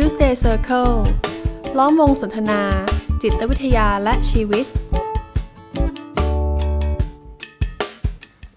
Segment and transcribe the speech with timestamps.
[0.00, 0.94] Tuesday Circle
[1.78, 2.60] ล้อมวงสนทนา
[3.22, 4.64] จิตวิทยาและชีวิต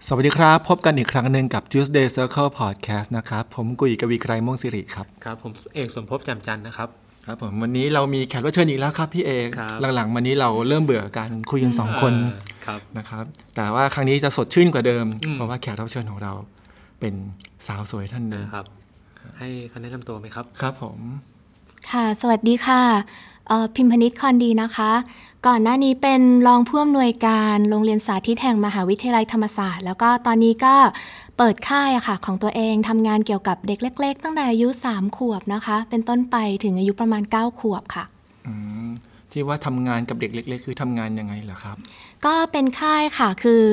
[0.06, 6.88] สวัสดีครับ พบกันอีกครั้งหนึ่งกับ Tuesday Circle Podcast นะครับ ผมกุยกวีไกรม่วงสิริครับ ครับ ผมเอกสมภพจำจันทร์นะครับ
[7.26, 13.24] ครับผมวันนี้เรามีแขกรับเชิญอีกแล้วครับพี่เอกครับหลังๆวันนี้เราเริ่มเบื่อการคุยกันสองคนอ่าครับ นะครับ
[13.56, 16.32] แต่ว่าครั้งนี้จะสดชื่นกว่าเดิมอืมเพราะว่าแขกรับเชิญของเรา
[17.00, 17.14] เป็น
[17.66, 18.66] สาวสวยท่านหนึ่งนะครับ
[19.38, 20.98] ให้เขาแนะนำตัวไหมครับ ครับผม
[21.90, 22.82] ค่ะ สวัสดีค่ะ
[23.48, 24.92] เอ่อพิมพนิษคอนดีนะคะ
[25.46, 30.74] ก่อนหน้านี้เป็นรองผู้อำนวยการโรงเรียนสาธิตแห่งมหาวิทยาลัยธรรมศาสตร์ แล้วก็ตอนนี้ก็
[31.38, 38.04] เปิดค่ายอะค่ะ ของตัวเองทำงานเกี่ยวกับเด็กเล็ก ๆ ตั้งแต่อายุ 3 ขวบนะคะ เป็นต้นไปถึงอายุประมาณ 9 ขวบค่ะ
[38.46, 38.52] อื
[38.86, 38.88] ม
[39.32, 41.76] ที่ว่าทำงานกับเด็กเล็ก ๆ คือทำงานยังไงเหรอครับ
[42.24, 43.64] ก็เป็นค่ายค่ะคือ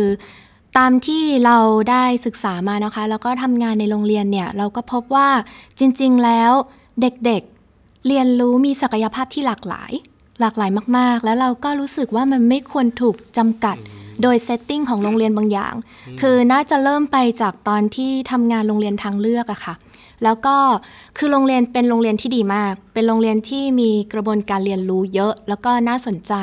[0.77, 1.57] ตามที่เรา
[1.91, 5.29] ได้ศึกษามานะคะ แล้วก็ทำงานในโรงเรียนเนี่ย เราก็พบว่า
[5.79, 6.51] จริง ๆ แล้ว
[7.01, 7.58] เด็กๆ
[8.07, 9.91] เรียนรู้มีศักยภาพที่หลากหลาย
[10.41, 13.77] หลากหลายมาก ๆ แล้วเราก็รู้สึกว่ามันไม่ควรถูกจำกัด
[14.21, 15.73] โดยเซตติ้งของโรงเรียนบางอย่าง
[16.21, 19.75] คือน่าจะเริ่มไปจากตอนที่ทำงานโรงเรียนทางเลือกอะค่ะ
[20.23, 20.55] แล้วก็
[21.17, 26.33] คือโรงเรียนเป็นโรงเรียนที่ดีมาก เป็นโรงเรียนที่มีกระบวนการเรียนรู้เยอะ แล้วก็น่าสนใจ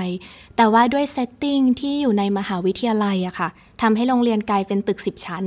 [0.56, 3.48] แต่ว่าด้วย setting ที่อยู่ในมหาวิทยาลัยอะค่ะ
[3.82, 5.44] ทำให้โรงเรียนกลายเป็นตึก 10 ชั้น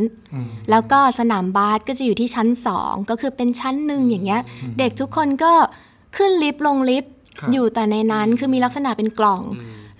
[0.70, 2.48] แล้วก็สนามบาสก็จะอยู่ที่ชั้น
[2.80, 4.42] 2 ก็คือเป็นชั้นหนึ่งอย่างเงี้ย
[4.80, 5.54] เด็กทุกคนก็
[6.16, 9.42] ขึ้นลิฟต์ลงลิฟต์ครับอยู่แต่ในนั้นคือมีลักษณะเป็นกล่อง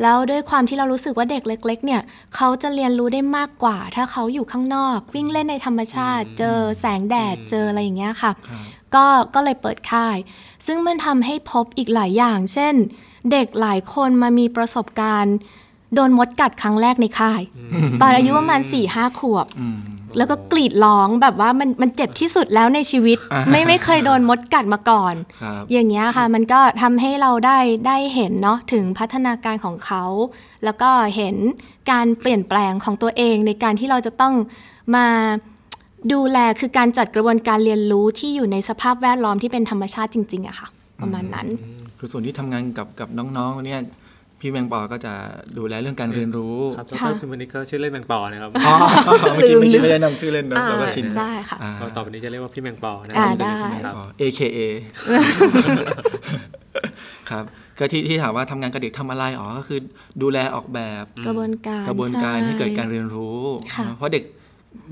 [0.02, 2.02] แล้วด้วยความที่เรารู้สึกว่าเด็กเล็ก ๆ เนี่ย
[2.36, 8.62] เขาจะเรียนรู้ได้มากกว่า ถ้าเขาอยู่ข้างนอก วิ่งเล่นในธรรมชาติ เจอแสงแดดเจออะไรอย่างเงี้ยค่ะครับ
[8.96, 10.18] ก็ก็เลยเปิดค่าย
[10.68, 12.76] ซึ่งมันทำให้พบอีกหลายอย่าง เช่น
[13.32, 15.36] เด็กหลายคนมามีประสบการณ์
[15.94, 17.42] โดนมดกัดครั้งแรกในค่าย
[18.02, 19.80] ตอนอายุประมาณ4ี่ห้าขวบอืม
[20.18, 30.04] แล้วก็กรีดร้องแบบว่ามันมันเจ็บที่สุดแล้วในชีวิตอ่าไม่ไม่เคยโดนมดกัดมาก่อนครับอย่างเงี้ยค่ะ มันก็ทำให้เราได้ได้เห็นเนาะถึงพัฒนาการของเขา
[30.64, 31.36] แล้วก็เห็น
[31.92, 34.34] การเปลี่ยนแปลงของตัวเองในการที่เราจะต้อง
[34.96, 35.08] มา
[36.14, 40.68] ดูแลคือการจัดกระบวนการเรียนรู้ที่อยู่ในสภาพแวดล้อมที่เป็นธรรมชาติจริงๆอะค่ะ
[41.02, 41.48] ประมาณนั้น
[42.00, 43.82] คือส่วนที่ทำงานกับกับน้องๆเนี่ย
[44.40, 45.14] พี่แมงปอก็จะ
[45.58, 48.76] ดูแลเรื่องการเรียนรู้ครับดค่ะรพิมพ์นิกก็ชื่อเล่นแมงปอนะครับอ๋อ
[49.34, 54.60] เมื่อกี้ลืมเมื่อกี้ลืมไม่ได้นำชื่อเล่นเนอะอ่าเราก็ชินได้ค่ะอ่าก็ต่อไปนี้จะเรียกว่าพี่แมงปอนะอ่าจะได้เรียกพี่แมงปออ๋อ AKA
[57.30, 57.44] ครับ
[57.80, 59.80] ก็ที่ที่ถามว่าทำงานกับเด็กทำอะไรอ๋อก็คือ
[60.22, 63.40] ดูแลออกแบบกระบวนการกระบวนการช่ให้เกิดการเรียนรู้
[63.76, 64.24] ค่ะเนอะเพราะเด็ก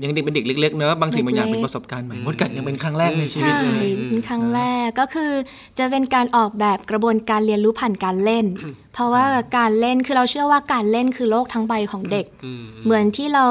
[0.02, 5.32] ยังเด็กเป็นเด็กเล็กๆเนอะบางสิ่งบางอย่างเล็กๆเป็นประสบการณ์ใหม่มดกัดยังเป็นครั้งแรกในชีวิตใช่เลยเป็นครั้งแรกก็คือ
[5.78, 8.46] จะเป็นการออกแบบกระบวนการเรียนรู้ผ่านการเล่น
[8.94, 9.24] เพราะว่า
[9.56, 13.46] การเล่นคือเราเชื่อว่าการเล่นคือโลกทั้งใบของเด็กอืมเหมือนที่เรา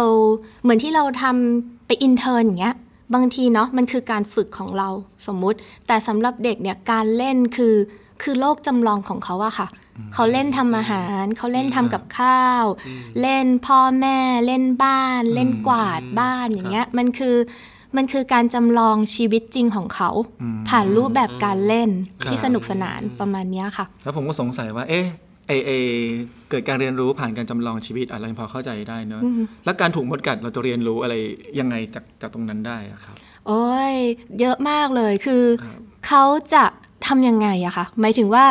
[0.64, 2.76] เหมือนที่เราทำไป intern อย่างเงี้ย
[3.14, 4.90] บางทีเนาะมันคือการฝึกของเรา
[5.28, 5.58] สมมุติ
[5.88, 7.76] แต่สำหรับเด็กเนี่ยการเล่นคือ
[8.24, 9.68] คือโลกจำลองของเขาอะค่ะ
[10.13, 12.66] เขาเล่นทำอาหาร เขาเล่นทำกับข้าว
[13.22, 17.35] เล่นพ่อแม่เล่นบ้าน เล่นกวาดบ้านอย่างเงี้ยมันคือ
[17.97, 20.09] มันคือการจำลองชีวิตจริงของเขา
[20.69, 21.90] ผ่านรูปแบบการเล่น
[22.25, 25.06] ที่สนุกสนานประมาณเนี้ยค่ะ แล้วผมก็สงสัยว่า เอ๊ะ
[25.47, 25.72] ไอเอ
[26.50, 29.22] เกิดการเรียนรู้ผ่านการจำลองชีวิตอะไรพอเข้าใจได้เนอะ
[29.66, 31.16] แล้วการถูกมดกัดเราจะเรียนรู้อะไร
[31.59, 33.16] ยังไงจากจากตรงนั้นได้อะครับ
[33.47, 33.96] โอ้ย
[34.40, 36.66] เยอะมากเลยคือครับเขาจะ
[37.06, 38.46] ทำยังไงอะคะหมายถึงว่า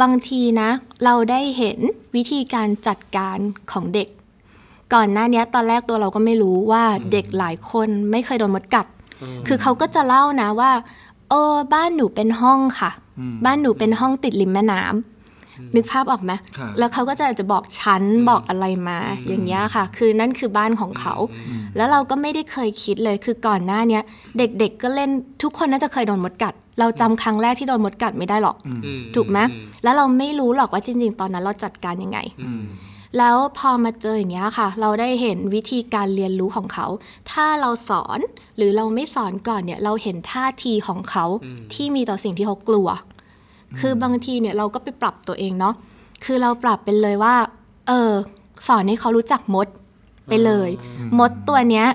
[0.00, 0.70] บางทีนะ
[1.04, 1.78] เราได้เห็น
[2.16, 3.38] วิธีการจัดการ
[3.72, 4.08] ของเด็ก
[4.94, 8.86] ก่อนหน้าเนี้ยตอนแรกตัวเราก็ไม่รู้ว่าเด็กหลายคนไม่เคยโดนมดกัด
[9.46, 10.70] คือเขาก็จะเล่านะว่า
[11.30, 12.90] เออบ้านหนูเป็นห้องค่ะ
[13.44, 15.11] บ้านหนูเป็นห้องติดริมแม่น้ำ
[15.76, 21.14] นึกภาพออกไหมครับแล้วเขาก็จะจะบอกชั้นบอกอะไรมา อย่างเงี้ยค่ะ คือนั่นคือบ้านของเขา
[21.76, 24.02] แล้วเราก็ไม่ได้เคยคิดเลย คือก่อนหน้าเนี้ย
[24.38, 25.10] เด็กๆก็เล่น
[25.42, 29.38] ทุกคนน่าจะเคยโดนมดกัด เราจำครั้งแรกที่โดนมดกัดไม่ได้หรอกอืมถูกไหม
[29.82, 32.62] แล้วเราไม่รู้หรอกว่าจริง ๆ ตอนนั้นเราจัดการยังไงอืม
[33.18, 36.86] แล้วพอมาเจออย่างเงี้ยค่ะ เราได้เห็นวิธีการเรียนรู้ของเขา
[37.30, 38.18] ถ้าเราสอน
[38.56, 41.24] หรือเราไม่สอนก่อนเนี่ย เราเห็นท่าทีของเขา
[41.74, 42.88] ที่มีต่อสิ่งที่เขากลัว
[43.80, 45.74] คือบางทีเนี่ยเราก็ไปปรับตัวเองเนาะ
[46.24, 47.34] คือเราปรับเป็นเลยว่า
[47.88, 48.12] เออ
[48.66, 49.66] สอนให้เขารู้จักมด
[50.28, 50.70] ไปเลย
[51.18, 51.86] มดตัวเนี้ย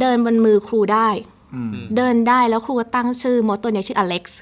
[0.00, 1.08] เดินบนมือครูได้
[1.54, 4.40] อืมเดินได้แล้วครูก็ตั้งชื่อ มดตัวเนี้ยชื่ออเล็กซ์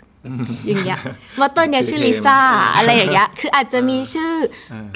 [0.67, 0.99] อย่างเงี้ย
[1.41, 2.39] มดตัวเนี้ยชื่อลิซ่า
[2.77, 4.33] อะไรอย่างเงี้ยคืออาจจะมีชื่อ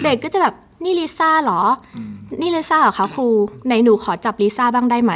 [0.02, 0.54] เด็กก็จะแบบ
[0.84, 1.62] นี่ลิซ่าเหรอ
[1.96, 1.98] อ
[2.40, 3.28] นี่ลิซ่าเหรอคะครู
[3.66, 5.12] ไหนหนูขอจับลิซ่าบ้างได้ไหม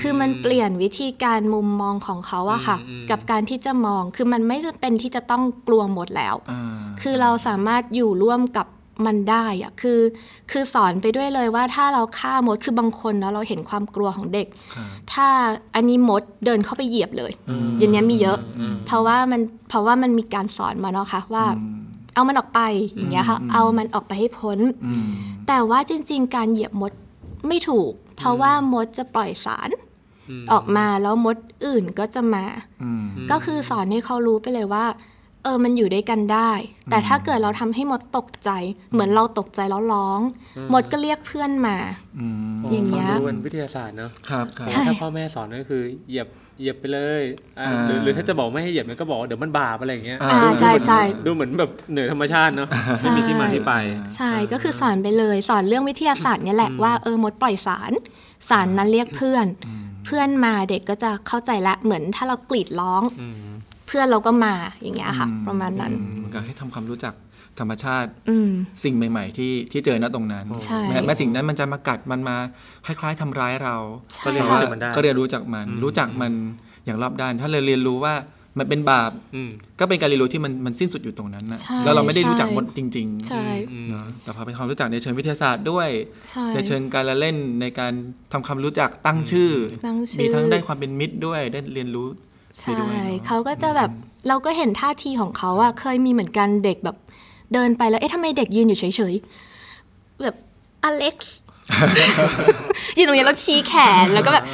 [0.00, 2.76] คือมันเปลี่ยนวิธีการมุมมองของเขาอะค่ะ
[3.10, 6.62] กับการที่จะมองคือมันไม่จำเป็นที่จะต้องกลัวหมดแล้วอ่า
[7.00, 8.66] คือเราสามารถอยู่ร่วมกับ
[9.06, 10.00] มันได้อะคือ
[10.50, 15.26] คือสอนไปด้วยเลยว่าถ้าเราฆ่ามดคือบางคนเนาะเราเห็นความกลัวของเด็กครับถ้า
[15.74, 17.32] อันนี้มดเดินเข้าไปเหยียบเลย
[17.78, 18.38] อย่างเนี้ยมีเยอะ
[18.86, 21.44] เพราะว่ามันเพราะว่ามันมีการสอนมาเนาะค่ะว่า
[22.14, 22.60] เอามันออกไป
[22.94, 25.08] อย่างเงี้ยค่ะเอามันออกไปให้พ้นอืม
[25.48, 26.92] แต่ว่าจริง ๆ การเหยียบมด
[27.48, 29.68] ไม่ถูก เพราะว่ามดจะปล่อยสาร
[30.52, 31.36] ออกมาแล้วมด
[31.66, 32.44] อื่นก็จะมา
[32.82, 34.84] อืมก็คือสอนให้เขารู้ไปเลยว่า
[35.44, 36.50] เออมันอยู่ด้วยกันได้
[36.90, 38.50] แต่ถ้าเกิดเราทำให้มดตกใจ
[38.92, 40.20] เหมือนเราตกใจแล้วร้อง
[40.72, 41.76] มดก็เรียกเพื่อนมา
[42.18, 42.26] อื
[42.56, 46.28] มอย่างเงี้ยฟัดูเป็นวิทยาศาสตร์เนอะครับครับใช่ถ้าพ่อแม่สอนก็คือเหยียบ
[46.58, 47.22] เหยียบไปเลย
[47.60, 53.72] อ่าอ่าหรือหรือถ้าจะบอกไม่ให้เหยียบมันก็บอกว่าเดี๋ยวมันบาปอะไรอย่างเงี้ยอ่าอ่าใช่ใช่ดูเหมือนแบบเหนือธรรมชาติเนาะใช่ไม่มีที่มาที่ไป
[54.16, 57.92] ใช่ก็คือสอนไปเลย สอนเรื่องวิทยาศาสตร์เนี่ยแหละว่าเออมดปล่อยสาร
[58.48, 59.46] สารนั้นเรียกเพื่อน
[60.08, 63.34] เพื่อนมาเด็กก็จะเข้าใจละเหมือนถ้าเรากรีดร้องอืม
[63.86, 67.14] เพื่อนเราก็มาอย่างเงี้ยค่ะ ประมาณนั้นเหมือนกับให้ทำความรู้จัก
[67.58, 68.50] ธรรมชาติอืม
[68.84, 72.36] สิ่งใหม่ ๆ ที่ที่เจอณตรงนั้นใช่แม้แม้สิ่งนั้นมันจะมากัดมันมา
[72.86, 73.76] คล้ายๆทำร้ายเรา
[74.14, 76.32] ใช่ก็เรียนแต่รู้ว่าจากมันได้ก็เรียนรู้จากมัน รู้จักมัน
[76.84, 78.14] อย่างรอบด้าน ถ้าเราเรียนรู้ว่า
[78.60, 79.50] มันเป็นบาปอืม
[79.80, 85.88] ก็เป็นการเรียนรู้ที่มันมันสิ้นสุดอยู่ตรงนั้นนะใช่แล้วเราไม่ได้รู้จักใช่มดจริงใช่ๆเนาะแต่พอเป็นความรู้จักในเชิงวิทยาศาสตร์ด้วย
[86.30, 87.92] ใช่ในเชิงการละเล่นในการ
[88.32, 89.50] ทำความรู้จักตั้งชื่อ
[89.86, 93.90] ตั้งชื่อ มีทั้งได้ความเป็นมิตรด้วยได้เรียนรู้ไปใช่ด้วยเนอะเขาก็จะแบบ
[94.28, 96.96] เราก็เห็นท่าทีของเขาอะเคยมีเหมือนกันเด็กแบบ
[97.54, 100.36] เดินไปแล้วเอ๊ะทำไมเด็กยืนอยู่เฉยๆแบบ
[100.84, 101.36] อเล็กซ์
[102.96, 103.74] ยืนตรงนี้แล้วชี้แข
[104.04, 104.44] นแล้วก็แบบ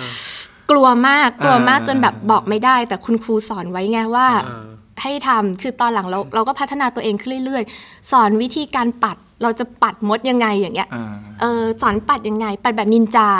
[0.71, 4.65] กลัวมากกลัวมากจนแบบบอกไม่ได้ แต่คุณครูสอนไว้ไงว่าอ่า
[5.03, 11.05] ให้ทำคือตอนหลังเราเราก็พัฒนาตัวเองขึ้นเรื่อย ๆ สอนวิธีการปัดเราจะปัดมดยังไงอย่างเงี้ยอ่า
[11.41, 13.31] เออสอนปัดยังไง ปัดแบบนินจา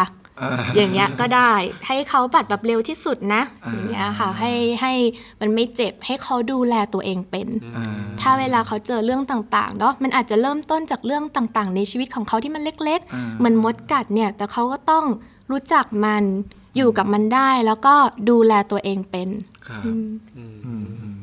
[0.41, 1.53] อ่าอย่างเงี้ยก็ได้
[1.87, 4.93] ให้เขาปัดแบบเร็วที่สุดนะอ่าอย่างเงี้ยค่ะให้ให้
[5.41, 7.85] มันไม่เจ็บให้เขาดูแลตัวเองเป็นอ่า
[8.21, 15.05] ถ้าเวลาเขาเจอเรื่องต่างๆเนาะมันอาจจะเริ่มต้นจากเรื่องต่างๆ ในชีวิตของเขาที่มันเล็กอ่าๆเหมือนมดกัดเนี่ยแต่เขาก็ต้อง
[15.51, 16.25] รู้จักมัน
[16.77, 17.95] อยู่กับมันได้แล้วก็
[18.31, 19.29] ดูแลตัวเองเป็น
[19.69, 21.17] ครับอืมอืมอืม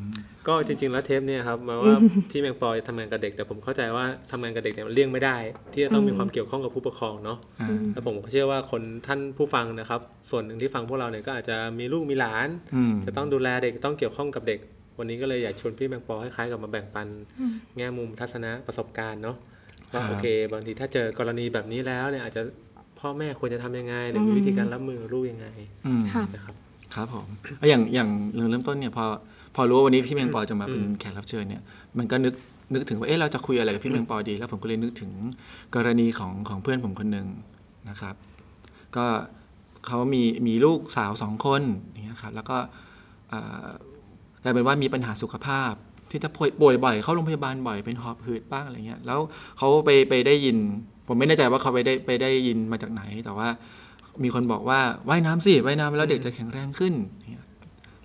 [0.48, 1.96] ก็จริงๆแล้วเทปเนี่ยครับหมายว่า
[2.32, 5.38] พี่แมงปอทำงานกับเด็กแต่ผมเข้าใจว่าทำงานกับเด็กเนี่ยมันเลี่ยงไม่ได้
[5.74, 14.60] ที่จะต้องมีความเกี่ยวข้องกับผู้ปกครองเนาะอ่าแล้วผมก็เชื่อว่าคนท่านผู้ฟังนะครับ ส่วนหนึ่งที่ฟังพวกเราเนี่ยก็อาจจะมีลูกมีหลานอืมจะต้องดูแลเด็กต้องเกี่ยวข้องกับเด็ก
[15.00, 17.08] วันนี้ก็เลยอยากชวนพี่แมงปอคล้ายๆกับมาแบ่งปัน
[17.78, 19.38] แง่มุมทัศนะประสบการณ์เนาะ
[19.94, 22.42] ว่าครับโอเค บางทีถ้าเจอกรณีแบบนี้แล้วเนี่ยอาจจะ
[23.02, 25.48] พ่อแม่ควรจะทำยังไง หรือมีวิธีการรับมือกับลูกยังไง
[25.86, 26.56] อืมค่ะนะครับ
[26.96, 27.28] ครับผม
[27.60, 29.06] แล้วอย่างอย่างเรื่องเริ่มต้นเนี่ยพอ
[29.56, 31.62] พอรู้ว่าวันนี้พี่แมงปอจะมาเป็นอืมแขกรับเชิญเนี่ย
[31.98, 32.34] มันก็นึก
[32.74, 35.12] นึกถึงว่าเอ๊ะเราจะคุยอะไรกับพี่แมงปอดี แล้วผมก็เลยนึกถึง
[35.76, 37.28] กรณีของของเพื่อนผมคนหนึ่ง
[37.90, 38.16] นะครับ
[38.96, 39.06] ก็
[39.88, 41.62] เขามีมีลูกสาวสองคน
[41.92, 42.58] อย่างเงี้ยครับแล้วก็
[43.32, 43.70] อ่า
[44.44, 45.74] กลายเป็นว่ามีปัญหาสุขภาพ
[46.12, 49.20] ที่จะป่วยป่วยบ่อย เข้าโรงพยาบาลบ่อยเป็นหอบหืดบ้างอะไรเงี้ยแล้ว
[49.58, 50.58] เขาไปไปได้ยิน
[51.08, 53.50] ผมไม่แน่ใจว่าเขาไปได้ไปได้ยินมาจากไหน แต่ว่า
[54.24, 56.94] มีคนบอกว่าว่ายน้ำสิว่ายน้ำแล้วเด็กจะแข็งแรงขึ้น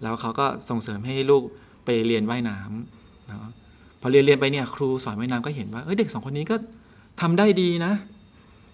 [0.03, 1.43] แล้วเขาก็ส่งเสริมให้ลูก
[1.85, 3.51] ไปเรียนว่ายน้ำเนาะ
[4.01, 6.57] พอเรียนเรียนไปเนี่ยครูสอนว่ายน้ำก็เห็นว่าเอ้ยเด็กสองคนนี้ก็
[7.21, 7.93] ทำได้ดีนะ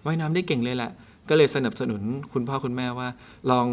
[0.05, 0.91] ว่ายน้ำได้เก่งเลยแหละ
[1.29, 2.01] ก็เลยสนับสนุน
[2.33, 3.07] คุณพ่อคุณแม่ว่า
[3.51, 3.67] ลอง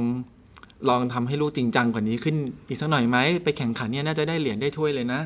[0.89, 2.37] ลองทำให้ลูกจริงจังกว่านี้ขึ้น
[2.69, 5.21] อีกสักหน่อยไหมไปแข่งขันเนี่ยน่าจะได้เหรียญได้ถ้วยเลยนะ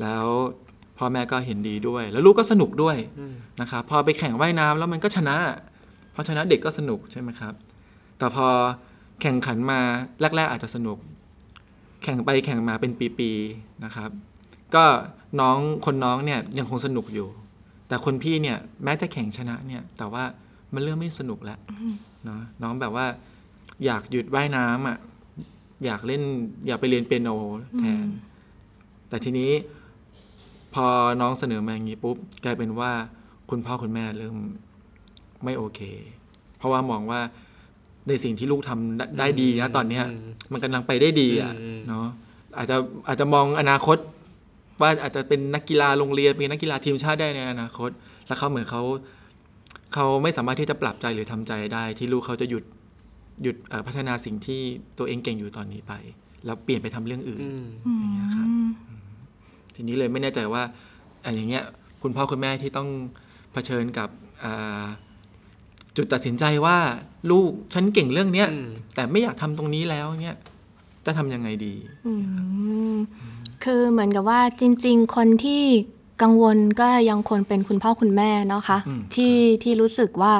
[0.00, 0.26] แล้ว
[0.98, 2.96] พ่อแม่ก็เห็นดีด้วย แล้วลูกก็สนุกด้วย
[3.60, 5.36] นะครับพอไปแข่งว่ายน้ำแล้วมันก็ชนะ
[6.12, 7.54] เพราะชนะเด็กก็สนุกใช่ไหมครับ
[8.18, 8.46] แต่พอ
[9.22, 9.80] แข่งขันมา
[10.20, 10.98] แรก ๆ อาจจะสนุก
[12.02, 14.10] แข่งไปแข่งมาเป็นปีๆนะครับ
[14.74, 14.84] ก็
[15.40, 17.28] น้องคนน้องเนี่ยยังคงสนุกอยู่
[17.88, 20.24] แต่คนพี่เนี่ยแม้จะแข่งชนะเนี่ย แต่ว่า
[20.74, 21.58] มันเริ่มไม่สนุกแล้ว
[22.24, 23.06] เนาะน้องแบบว่า
[23.84, 24.98] อยากหยุดว่ายน้ำอะ
[25.84, 26.22] อยากเล่น
[26.66, 27.28] อยากไปเรียนเปียโน
[27.78, 28.06] แทน
[29.08, 29.50] แต่ทีนี้
[30.76, 30.88] พอ
[31.20, 32.90] น้องเสนอมาอย่างนี้ปุ๊บกลายเป็นว่า
[33.50, 34.36] คุณพ่อคุณแม่เริ่ม
[35.44, 35.80] ไม่โอเค
[36.58, 37.20] เพราะว่ามองว่า
[38.08, 42.06] ในสิ่งที่ลูกทำได้ได้ดีนะตอนเนี้ยอืมมันกำลังไปได้ดีอะอืมเนาะ
[42.58, 42.76] อาจจะ
[43.08, 43.98] อาจจะมองอนาคต
[44.80, 47.90] ว่าอาจจะเป็นนักกีฬาโรงเรียนเป็นนักกีฬาทีมชาติได้ในอนาคต
[48.26, 48.82] แล้วเขาเหมือนเขา
[49.94, 52.64] เขาไม่สามารถที่จะปรับใจหรือทำใจได้ ที่ลูกเขาจะหยุด
[53.42, 54.60] หยุดเอ่อพัฒนาสิ่งที่
[54.98, 55.92] ตัวเองเก่งอยู่ตอนนี้ไป
[56.44, 57.64] แล้วเปลี่ยนไปทำเรื่องอื่นอืม
[58.00, 58.48] อย่างเงี้ยครับ
[59.76, 60.62] ทีนี้เลยไม่แน่ใจว่า
[61.24, 61.64] อะอย่างเงี้ย
[62.02, 62.88] คุณพ่อคุณแม่ที่ต้อง
[63.52, 64.08] เผชิญกับ
[64.44, 64.84] อ่า
[65.96, 66.78] จุดตัดสินใจว่า
[67.30, 70.36] ลูกฉันเก่งเรื่องเนี้ยอืมแต่ไม่อยากทำตรงนี้แล้วเนี้ย
[71.06, 71.74] จะทำยังไงดี
[72.06, 72.12] อื
[72.94, 72.96] ม
[73.64, 75.62] คือเหมือนกับว่าจริง ๆ คนที่
[76.22, 80.32] กังวลก็ยังควรเป็นคุณพ่อคุณแม่เนาะคะอืมที่ที่รู้สึกว่า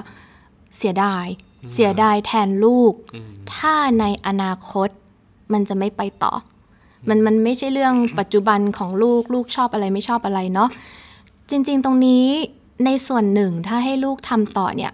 [0.76, 1.26] เสียดาย
[1.74, 4.88] เสียดายแทนลูกอืมถ้าในอนาคต
[5.52, 6.32] มันจะไม่ไปต่อ
[7.08, 10.68] มันมันไม่ใช่เรื่องปัจจุบันของลูกลูกชอบอะไรไม่ชอบอะไรเนาะ
[11.50, 12.26] จริง ๆ ตรงนี้
[12.84, 14.92] ในส่วนหนึ่งถ้าให้ลูกทำต่อเนี่ย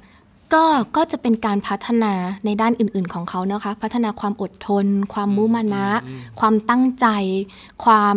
[0.54, 0.64] ก็
[0.96, 2.12] ก็จะเป็นการพัฒนา
[2.44, 5.86] ในด้านอื่น ๆ ของเขานะคะ พัฒนาความอดทน ความมุมานะ
[6.40, 7.06] ความตั้งใจ
[7.84, 8.16] ความ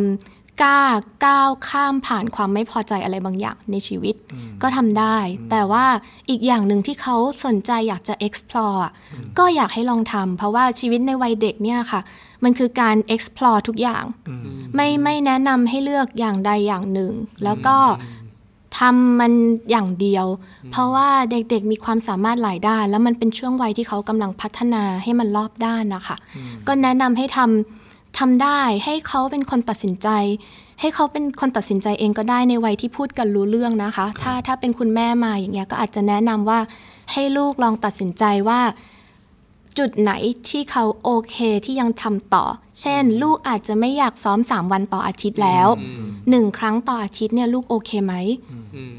[0.62, 0.82] กล้า
[1.26, 4.16] ก้าวข้ามผ่านความไม่พอใจอะไรบางอย่างในชีวิต
[4.62, 5.18] ก็ทำได้
[5.52, 5.86] แต่ว่า
[6.30, 8.94] อีกอย่างหนึ่งที่เขาสนใจอยากจะ explore อะ
[9.38, 12.02] ก็อยากให้ลองทำเพราะว่าชีวิตในวัยเด็กเนี่ยค่ะ
[12.44, 14.04] มันคือการ explore ทุกอย่าง
[14.76, 17.78] ไม่ไม่แนะนำให้เลือกอย่างใดอย่างหนึ่ง แล้วก็
[18.78, 19.34] ทำมัน
[19.72, 20.26] อย่างเดียว
[20.72, 26.18] เพราะว่าเด็กๆมีความสามารถหลายด้าน แล้วมันเป็นช่วงวัยที่เขากำลังพัฒนาให้มันรอบด้านนะคะ
[26.68, 27.85] ก็แนะนำให้ทำ
[28.20, 30.10] ทำได้ให้เขาเป็นคนตัดสินใจ
[30.80, 36.60] ให้เขาเป็นคนตัดสินใจเองก็ได้ในวัยที่พูดกันรู้เรื่องนะคะ ถ้าถ้าเป็นคุณแม่มาอย่างเงี้ยก็อาจจะแนะนำว่า
[37.12, 38.62] ให้ลูกลองตัดสินใจว่า
[39.78, 40.12] จุดไหน
[40.50, 42.46] ที่เขาโอเคที่ยังทำต่อ
[42.82, 45.68] เช่น ลูกอาจจะไม่อยากซ้อม 3 วันต่ออาทิตย์แล้ว
[46.30, 48.14] หนึ่งครั้งต่ออาทิตย์เนี่ยลูกโอเคไหม
[48.76, 48.96] อืม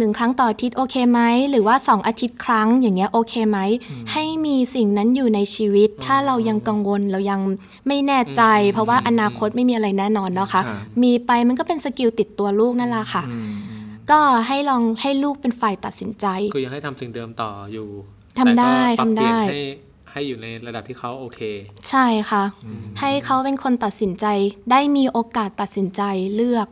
[0.00, 3.58] หนึ่งครั้งต่ออาทิตย์โอเคไหมหรือว่า 2 อาทิตย์ครั้งอย่างเงี้ยโอเคไหม
[4.12, 7.40] ให้มีสิ่งนั้นอยู่ในชีวิต ถ้าเรายังกังวลเรายัง
[7.88, 8.42] ไม่แน่ใจ
[8.72, 13.52] เพราะว่าอนาคตไม่มีอะไรแน่นอนเนาะคะครับมีไปมันก็เป็นสกิลติดตัวลูกนั่นแหละค่ะอืม
[14.10, 17.88] ก็ให้ลองให้ลูกเป็นฝ่ายตัดสินใจ คือยังให้ทำสิ่งเดิมต่ออยู่
[18.38, 19.60] ทำได้แต่ก็ปรับทำได้เปลี่ยนให้
[20.12, 21.40] ให้อยู่ในระดับที่เขาโอเค
[21.88, 22.42] ใช่ค่ะ
[23.00, 24.26] ให้เขาเป็นคนตัดสินใจ
[24.70, 26.02] ได้มีโอกาสตัดสินใจ
[26.36, 26.66] เลือก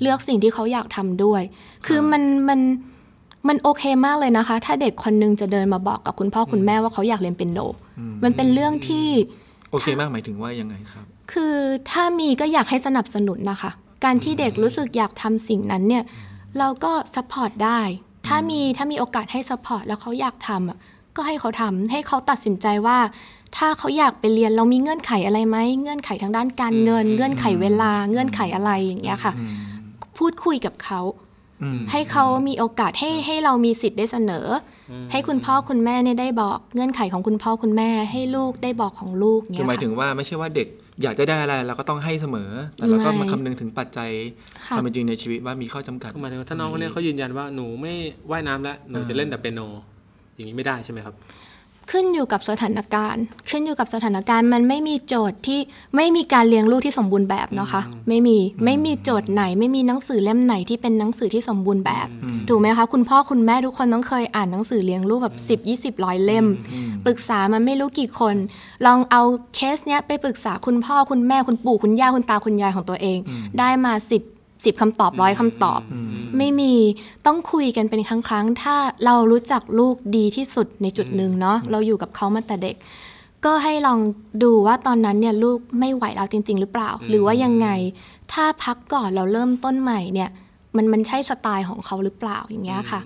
[0.00, 1.42] เลือกสิ่งที่เขาอยากทำด้วย
[1.86, 2.60] คือมันมัน
[3.48, 7.58] มันโอเคมากเลยนะคะ ถ้าเด็กคนนึงจะเดินมาบอกกับคุณพ่อคุณแม่ว่าเขาอยากเรียนเป็นโน
[8.24, 9.08] มันเป็นเรื่องที่
[9.70, 11.54] โอเคมากหมายถึงว่ายังไงครับ คือ
[11.90, 13.70] ถ้ามีก็อยากให้สนับสนุนนะคะ
[14.04, 16.04] การที่เด็กรู้สึกอยากทำสิ่งนั้นเนี่ย
[16.58, 17.80] เราก็ support ได้
[18.26, 20.78] ถ้ามีถ้ามีโอกาสให้ support แล้วเขาอยากทำอะ
[21.16, 22.98] ก็ให้เขาทำให้เขาตัดสินใจว่า
[23.56, 29.32] ถ้าเขาอยากไปเรียนเรามีเงื่อนไขอะไรไหมเงื่อนไขทางด้านการเงิน เงื่อนไขเวลาเงื่อนไขอะไรอย่างเงี้ยค่ะ
[30.18, 31.00] พูดคุยกับเขา
[31.62, 34.46] อืมให้เขามีโอกาสให้ให้เรามีสิทธิ์ได้เสนอ
[34.90, 40.68] อให้คุณพ่อคุณแม่เนี่ยได้บอกเงื่อนไขของคุณพ่อคุณแม่ ให้ลูกได้บอกของลูกคือเนี่ยหมายถึค่ะงว่าไม่ใช่ว่าเด็ก
[41.02, 44.10] อยากจะได้อะไรเราก็ต้องให้เสมอแต่เราก็ไม่มาคำนึงถึงปัจจัย
[44.66, 47.94] ค่ะความเป็นจริงในชีวิตว่ามีข้อจำกัดก็หมายถึงว่าถ้าน้องคนเนี้ยเขายืนยันว่าหนูไม่
[48.30, 49.60] ว่ายน้ำแล้วหนูจะเล่นแต่เปียโน
[50.34, 51.16] อย่างนี้ไม่ได้ใช่ไหมครับ
[51.94, 55.60] ขึ้นอยู่กับสถานการณ์ ขึ้นอยู่กับสถานการณ์มันไม่มีโจทย์ที่
[55.96, 62.08] ไม่มีการเลี้ยงลูกที่สมบูรณ์แบบเนาะคะ ไม่มีไม่มีโจทย์ไหน ไม่มีหนังสือเล่มไหนที่เป็นหนังสือที่สมบูรณ์แบบ
[62.48, 66.46] ถูกไหมคะคุณพ่อคุณแม่ทุกคนต้องเคยอ่านหนังสือเลี้ยงลูกแบบ 10 20ร้อยเล่ม
[67.06, 68.36] ปรึกษามันไม่รู้กี่คน
[68.86, 69.22] ลองเอา
[69.54, 73.18] เคสเนี้ยไปปรึกษาคุณพ่อคุณแม่คุณปู่คุณย่าคุณตาคุณยายของตัวเอง
[73.58, 75.80] ได้มา 10 10คำตอบร้อยคำตอบ
[76.38, 76.74] ไม่มี
[77.26, 82.76] ต้องคุยกันเป็นครั้งครั้งๆถ้าเรารู้จักลูกดีที่สุดในจุดหนึ่งเนาะเราอยู่กับเขามาแต่เด็ก
[83.44, 84.00] ก็ให้ลอง
[84.42, 87.68] ดูว่าตอนนั้นเนี่ยลูกไม่ไหวแล้วจริง ๆ หรือเปล่า หรือว่ายังไง
[88.32, 90.30] ถ้าพักก่อนเราเริ่มต้นใหม่เนี่ย
[90.76, 93.00] มันมันใช่สไตล์ของเขาหรือเปล่าอย่างเงี้ยค่ะ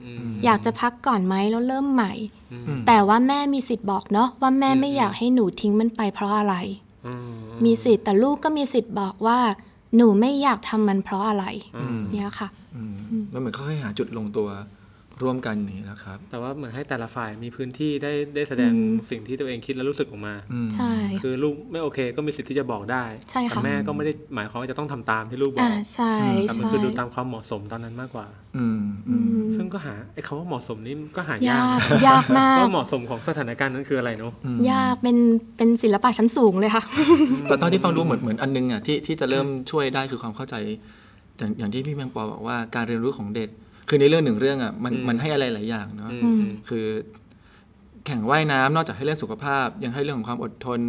[0.45, 2.13] อยากจะพักก่อนไหมแล้วเริ่มใหม่
[2.87, 6.55] แต่ว่าแม่มีสิทธิ์บอกเนาะว่าแม่ไม่อยากให้หนูทิ้งมันไปเพราะอะไร
[7.07, 7.35] อืม
[7.65, 9.39] มีสิทธิ์แต่ลูกก็มีสิทธิ์บอกว่า
[9.97, 11.47] หนูไม่อยากทำมันเพราะอะไร
[12.13, 12.97] เนี่ยค่ะอืม
[13.31, 14.49] แล้วเหมือนค่อยๆหาจุดลงตัว
[15.23, 18.73] ร่วมกันอย่างนี้นะครับ แต่ว่าเหมือนให้แต่ละฝ่ายมีพื้นที่ได้ได้แสดง
[19.11, 20.93] สิ่งที่ตัวเองคิดและรู้สึกออกมาอืมใช่
[21.23, 34.33] คือลูกไม่โอเคก็มีสิทธิ์ที่จะบอกได้ใช่ค่ะแต่แม่ก็ไม่ได้หมายความว่าจะต้องทำตามที่ลูกบออ่ากใช่แต่มันใช่คือดูตามความเหมาะสมตอนนั้นมากกว่า อืมอืมซึ่งก็หาไอ้คำว่าเหมาะสมนี่ก็หายายากกยากมากว่าเหมาะสมของสถานการณ์นั้นคืออะไรเนาะ
[34.71, 35.17] ยากเป็น
[35.57, 36.83] เป็นศิลปะชั้นสูงเลยค่ะ
[37.45, 40.55] แต่ตอนที่ฟังดูเหมือนเหมือนอันนึงอะที่ที่จะเริ่มช่วยได้คือความเข้าใจ
[41.39, 43.51] อย่างอย่างที่พี่แมงปอบอกว่าการเรียนรู้ของเด็ก
[43.89, 46.87] คือในเรื่องหนึ่งเรื่องอะมันอืมมันให้อะไรหลายอย่างเนาะอืมอืมคือ
[48.07, 50.81] แข่งว่ายน้ำนอกจากให้เรื่องสุขภาพ ยังให้เรื่องของความอดทน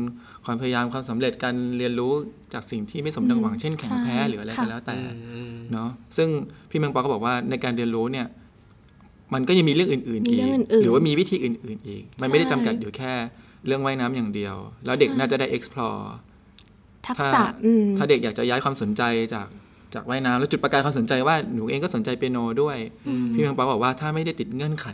[0.45, 2.13] ความพยายามความสำเร็จการเรียนรู้
[2.53, 6.29] จากสิ่งที่ไม่สมดังหวังเช่นแข่งแพ้ใช่หรืออะไรค่ะก็แล้วแต่อืมเนาะซึ่ง
[6.69, 8.27] พี่แมงปอก็บอกว่าในการเรียนรู้เนี่ย
[9.33, 13.13] มันก็ยังมีเรื่องอื่นๆมีอีเรื่กองอื่นๆหรือว่ามีวิธีอื่น ๆ อีก มันไม่ได้ใช่จำกัดอยู่แค่
[13.67, 16.01] เรื่องว่ายน้ำอย่างเดียว แล้วเด็กใช่น่าจะได้ explore
[17.05, 19.01] ทักถ้าษะอืมถ้าเด็กอยากจะย้ายความสนใจ
[19.33, 19.47] จาก
[19.95, 22.77] จากว่ายน้ำแล้วจุดประกายความสนใจว่าหนูเองก็สนใจเปียโนด้วย
[23.33, 24.87] พี่เมืองปาบอกว่าถ้าไม่ได้ติดเงื่อนไข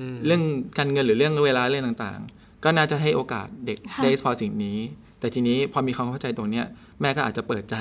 [0.00, 0.42] อืมเรื่อง
[0.78, 4.78] การเงินหรือเรื่องเวลาเรื่องต่างๆ ก็น่าจะให้โอกาสเด็กค่ะได้พอสิ่งนี้
[5.20, 6.66] แต่ทีนี้พอมีความเข้าใจตรงเนี้ย
[7.00, 7.76] แม่ก็อาจจะเปิดใจ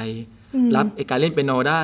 [0.55, 1.83] อืมรับไอ้การเล่นเปียโนได้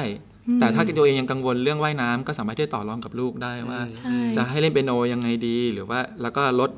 [0.60, 6.72] แต่ถ้าตัวเองยังกังวลเรื่องว่ายน้ำก็สามารถที่จะต่อรองกับลูกได้ว่าใช่จะให้เล่นเปียโนยังไงดีหรือว่าแล้วก็ลด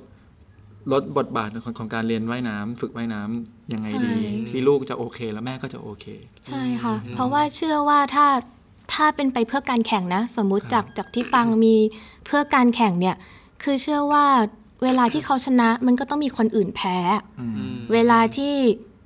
[0.92, 6.06] ลดบทบาทของของการเรียนว่ายน้ำฝึกว่ายน้ำยังไงดีใช่ที่ลูกจะโอเค แล้วแม่ก็จะโอเค
[6.46, 8.28] ใช่ค่ะ เพราะว่าเชื่อว่าถ้า
[8.94, 11.76] ถ้าเป็นไปเพื่อการแข่งนะ สมมุติจากจากที่ฟังมี
[12.26, 13.16] เพื่อการแข่งเนี่ย
[13.64, 14.26] คือเชื่อว่า
[14.84, 16.98] เวลาที่เขาชนะมันก็ต้องมีคนอื่นแพ้
[17.94, 18.54] เวลาที่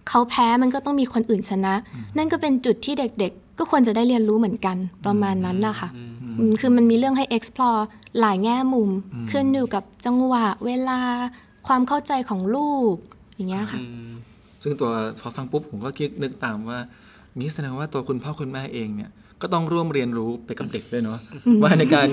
[0.09, 1.73] เขาแพ้มันก็ต้องมีคนอื่นชนะ
[2.17, 5.99] นั่นก็เป็นจุดที่เด็กๆ ก็ควรจะได้เรียนรู้เหมือนกันประมาณนั้นนะคะอ
[6.39, 7.81] อืมคือมันมีเรื่องให้ explore
[8.19, 8.89] หลายแง่มุม
[9.31, 10.99] ขึ้นอยู่กับจังหวะ เวลา
[11.67, 12.95] ความเข้าใจของลูก
[13.35, 14.11] อย่างเงี้ยค่ะอืม
[14.63, 14.91] ซึ่งตัว
[15.21, 16.79] พอฟังปุ๊บผมก็คิดนึกตามว่า
[17.39, 21.19] นี่แสดงว่าตัวคุณพ่อคุณแม่เองเนี่ยก็ต้องร่วมเรียนรู้ไปกับเด็กด้วยเนาะ
[21.63, 22.07] ว่าในการ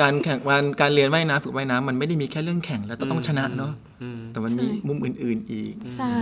[0.00, 3.72] การแข่งวันการเรียนว่ายน้ำฝึกว่ายน้ำมันไม่ได้มีแค่เรื่องแข่งแล้วต้องชนะเนาะ
[4.02, 6.16] อืมแต่มันมีใช่มุมอื่น ๆอีก ใช่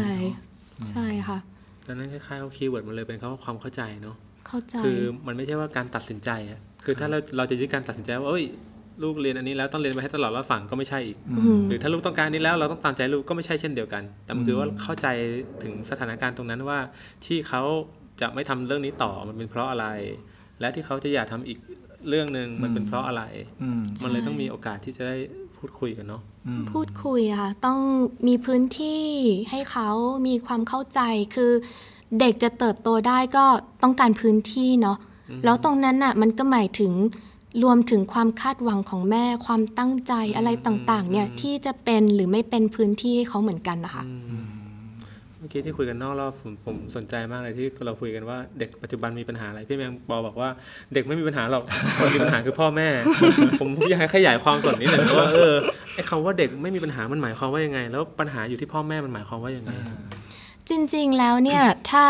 [0.90, 1.38] ใช่ค่ะ
[1.86, 4.16] ดังนั้นคล้ายๆว่า keyword มันเลยเป็นคำว่าความเข้าใจเนาะ
[4.48, 8.44] เข้าใจคือมันไม่ใช่ว่าการตัดสินใจอะคือถ้าเราเราจะยึดการตัดสินใจว่าเอ้ย
[9.02, 11.16] ลูกเรียนอันนี้แล้วต้องเรียนไปให้ตลอดรอดฝั่งก็ไม่ใช่อีก
[11.56, 15.06] มหรือถ้าลูกต้องการนี้แล้วเราต้องตามใจลูกก็ไม่ใช่เช่นเดียวกัน แต่มันคือว่าเข้าใจ
[15.62, 16.78] ถึงสถานการณ์ตรงนั้นว่า
[17.26, 17.62] ที่เขา
[18.20, 19.86] จะไม่ทำเรื่องนี้ต่อมันเป็นเพราะอะไร
[20.60, 21.58] และที่เขาจะอยากทำอีก
[22.08, 23.22] เรื่องหนึ่งมันเป็นเพราะอะไร
[23.62, 25.16] อืมมันเลยต้องมีโอกาสที่จะได้
[25.56, 27.78] พูดคุยกันเนาะอืมพูดคุยอะค่ะต้อง
[28.28, 29.02] มีพื้นที่
[29.50, 29.88] ให้เขา
[30.26, 31.00] มีความเข้าใจ
[31.34, 31.52] คือ
[32.20, 33.44] เด็กจะเติบโตได้ก็
[33.82, 34.98] ต้องการพื้นที่เนาะ
[35.44, 36.92] แล้วตรงนั้นน่ะมันก็หมายถึง
[37.62, 44.04] รวมถึงความคาดหวังของแม่ความตั้งใจอะไรต่างๆ เนี่ยที่จะเป็นหรือไม่เป็นพื้นที่ให้เขาเหมือนกันนะคะ
[45.38, 50.48] เมื่อกี้ที่คุยกันนอกรอบผมผมสนใจมากเลยที่เราคุยกันว่าเด็กปัจจุบันมีปัญหาอะไรพี่แมงปอบอกว่า
[50.94, 51.64] เด็กไม่มีปัญหาหรอก
[51.98, 52.88] คนมีปัญหาคือพ่อแม่
[53.60, 55.54] ผมอยากให้ขยายความส่วนนี้หน่อยนะว่าเออ
[55.94, 59.72] ไอ้คำว่าเด็กไม่มีปัญหามันหมายความว่ายังไง แล้วปัญหาอยู่ที่พ่อแม่มันหมายความว่ายังไง
[60.68, 62.04] จริง ๆ แล้วเนี่ยถ้า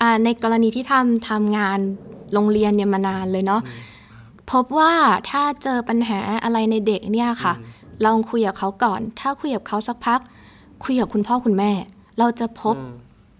[0.00, 1.78] อ่าในกรณีที่ทำทำงาน
[2.32, 3.62] โรงเรียนเนี่ยมานานเลยเนาะ
[4.50, 4.94] พบว่า
[5.30, 7.54] ถ้าเจอปัญหาอะไรในเด็กเนี่ยค่ะ
[8.04, 10.20] ลองคุยกับเขาก่อน ถ้าคุยกับเขาสักพัก
[10.84, 11.72] คุยกับคุณพ่อคุณแม่
[12.18, 12.94] เราจะพบอืม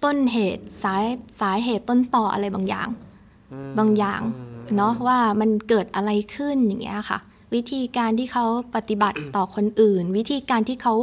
[0.04, 1.04] ต้นเหตุสาย
[1.40, 2.88] สาเหตุต้นต่ออะไรบางอย่าง
[3.52, 4.42] อืมบางอย่างอื
[4.73, 7.18] มเนาะว่ามันเกิดอะไรขึ้นอย่างเงี้ยค่ะ
[7.54, 8.44] วิธีการที่เขา
[8.75, 10.94] ปฏิบัติต่อคนอื่น วิธีการที่เขา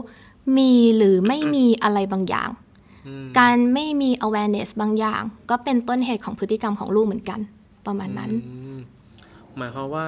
[0.58, 2.50] มีหรือไม่มีอะไรบางอย่าง
[3.08, 7.39] อืมการไม่มี awareness บางอย่าง ก็เป็นต้นเหตุของพฤติกรรมของลูกเหมือนกัน
[7.86, 8.61] ประมาณนั้นอืม
[9.58, 10.05] หมายความว่า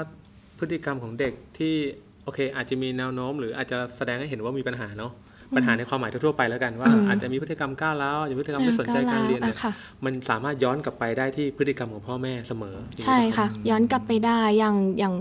[0.59, 1.75] พฤติกรรมของเด็กที่
[2.23, 5.11] โอเค อาจจะมีแนวโน้ม หรืออาจจะแสดงให้เห็นว่ามีปัญหาเนาะ
[5.55, 9.73] ปัญหาในความหมายทั่วๆไปแล้วกันว่าอืมอาจจะมีพฤติกรรมก้าวร้าวอาจจะพฤติกรรมไม่สนใจการเรียนเนี่ยอะค่ะ
[10.05, 15.13] มันสามารถย้อนกลับไปได้ที่พฤติกรรมของพ่อแม่เสมอ ใช่ค่ะ ย้อนกลับไปได้อย่างอย่าง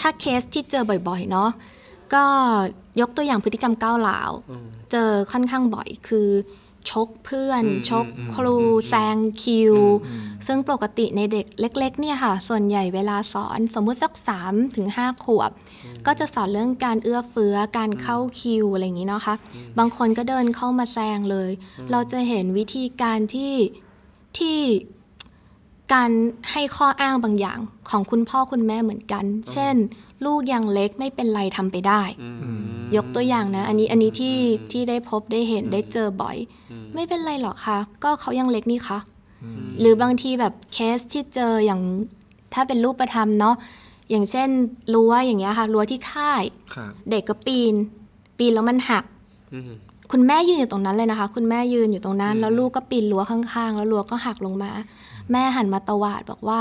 [0.00, 1.50] ถ้าเคสที่เจอบ่อยๆเนาะ
[2.14, 2.24] ก็
[3.00, 6.28] ยกตัวอย่างพฤติกรรมก้าวร้าวอืมเจอค่อนข้างบ่อยคือ
[6.90, 9.76] ชกเพื่อนอืมชกอืมครูอืมแซงคิว
[10.46, 14.12] ซึ่งปกติในเด็กเล็ก ๆ เนี่ยค่ะ ส่วนใหญ่เวลาสอนสมมุติสัก
[14.44, 15.50] 3ถึง5ขวบ
[16.06, 19.34] ก็จะสอนเรื่องการเอื้อเฟื้อการเข้าคิวอะไรอย่างนี้เนาะคะ
[19.78, 21.50] บางคนก็เดินเข้ามาแซงเลย
[21.90, 23.54] เราจะเห็นวิธีการที่
[24.38, 24.58] ที่
[25.94, 26.10] การ
[26.52, 27.58] ให้ข้ออ้างบางอย่าง
[27.90, 29.76] ของคุณพ่อคุณแม่เหมือนกัน เช่น
[30.24, 32.60] ลูกยังเล็กไม่เป็นไรทำไปได้อืม
[32.96, 34.36] ยกตัวอย่างนะ อันนี้อันนี้ที่
[34.72, 36.36] ที่ได้พบได้เห็นได้เจอบ่อย
[36.70, 38.98] อืมไม่เป็นไรหรอกคะก็เขายังเล็กนี่คะ
[39.80, 41.80] หรือบางทีแบบเคสที่เจออย่าง
[42.54, 43.54] ถ้าเป็นรูปธรรมเนาะ
[44.10, 44.48] อย่างเช่น
[44.94, 46.42] รั้วอย่างเงี้ยค่ะรั้วที่ค่าย
[46.74, 47.74] ครับเด็กก็ปีน
[48.38, 49.04] ปีนแล้วมันหัก
[49.54, 49.72] อืม
[50.12, 54.70] คุณแม่ยืนอยู่ตรงนั้นเลยนะคะ คุณแม่ยืนอยู่ตรงนั้น แล้วลูกก็ปีนรั้วข้างๆ แล้วรั้วก็หักลงมา
[55.32, 56.60] แม่หันมาตวาดบอกว่า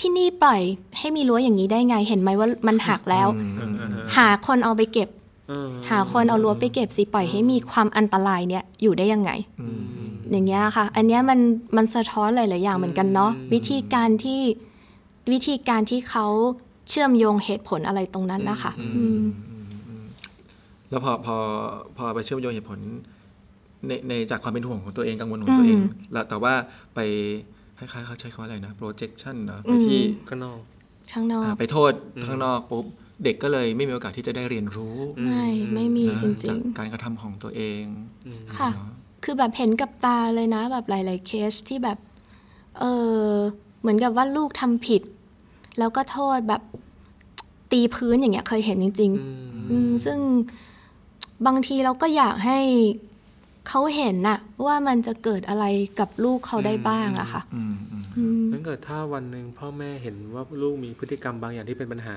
[0.00, 0.60] ที่นี่ปล่อย
[0.98, 5.08] ให้มีรั้วอย่างนี้ได้ไงเห็นไหมว่ามันหักแล้วอืมอืมหาคนเอาไปเก็บ
[5.48, 9.80] เออหาคนเอารั้วไปเก็บสิปล่อยให้มีความอันตรายเนี่ยอยู่ได้ยังไงอืม
[10.30, 11.40] อย่างเงี้ยค่ะ อันเนี้ยมัน
[11.76, 14.40] มันสะท้อนหลายๆอย่างเหมือนกันเนาะวิธีการที่
[15.32, 16.26] วิธีการที่เขา
[16.88, 19.20] เชื่อมโยงเหตุผลอะไรตรงนั้นนะคะอืม
[20.90, 21.36] แล้วพอพอ
[21.96, 22.78] พอไปเชื่อมโยงเหตุผล
[23.86, 25.80] ในในจากความเป็นห่วงของตัวเองกังวลของตัวเอง
[26.12, 26.54] แล้วแต่ว่า
[26.94, 27.00] ไป
[27.80, 30.58] คล้ายๆเขาใช้คำว่าอะไรนะ projection เนอะไปที่ข้างนอก
[31.12, 31.92] ข้างนอกอ่าไปโทษ
[32.26, 32.86] ข้างนอกปุ๊บ
[33.24, 38.70] เด็กก็เลยไม่มีโอกาสที่จะได้เรียนรู้ ไม่ไม่มีนะจริจากงการกระทำของตัวเองๆค่ะ
[39.24, 41.98] คือแบบเห็นกับตาเลยนะ แบบหลาย ๆ เคสที่แบบ
[42.78, 42.84] เอ
[43.28, 43.32] อ
[43.80, 45.02] เหมือนกับว่าลูกทำผิด
[45.78, 46.62] แล้วก็โทษแบบ
[47.72, 50.18] ตีพื้นอย่างเงี้ยเคยเห็นจริงๆอืมซึ่ง
[51.46, 52.58] บางทีเราก็อยากให้
[53.72, 55.64] เขาเห็นน่ะว่ามันจะเกิดอะไร
[56.00, 62.16] กับลูกเขาได้บ้างอะค่ะอืมอืมอืมถ้าเกิดถ้าวันหนึ่งพ่อแม่เห็นว่าลูกมีพฤติกรรมบางอย่างที่เป็นปัญหา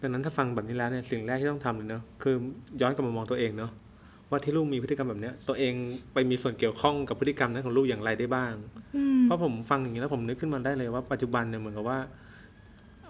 [0.00, 2.34] ดังนั้นถ้าฟังแบบนี้แล้วเนี่ยสิ่งแรกที่ต้องทำเลยเนาะคือ
[2.80, 3.70] ย้อนกลับมามองตัวเองเนาะ
[4.30, 5.74] ว่าที่ลูกมีพฤติกรรมแบบเนี้ย ตัวเอง
[6.12, 8.52] ไปมีส่วนเกี่ยวข้องกับพฤติกรรมนั้นของลูกอย่างไรได้บ้าง
[8.96, 11.98] อืมเพราะผมฟังอย่างนี้แล้วผมนึกขึ้นมาได้เลยว่าปัจจุบันเนี่ยเหมือนกับว่า